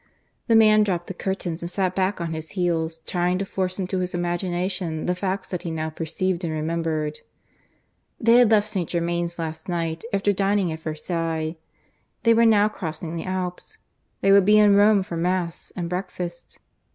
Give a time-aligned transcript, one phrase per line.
[0.47, 3.99] The man dropped the curtains and sat back on his heels, trying to force into
[3.99, 7.19] his imagination the facts that he now perceived and remembered.
[8.19, 8.89] They had left St.
[8.89, 11.55] Germains last night, after dining at Versailles.
[12.23, 13.77] They were now crossing the Alps.
[14.21, 16.57] They would be in Rome for Mass and breakfast.